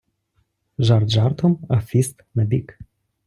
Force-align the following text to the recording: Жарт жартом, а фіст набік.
Жарт 0.89 1.09
жартом, 1.17 1.53
а 1.77 1.79
фіст 1.91 2.23
набік. 2.39 2.73